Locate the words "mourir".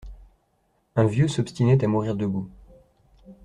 1.87-2.15